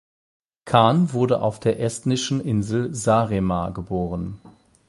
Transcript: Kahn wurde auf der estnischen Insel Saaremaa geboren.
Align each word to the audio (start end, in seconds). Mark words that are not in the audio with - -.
Kahn 0.65 1.13
wurde 1.13 1.43
auf 1.43 1.59
der 1.59 1.79
estnischen 1.79 2.41
Insel 2.41 2.91
Saaremaa 2.95 3.69
geboren. 3.69 4.39